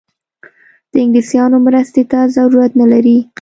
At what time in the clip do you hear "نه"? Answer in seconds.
2.81-2.85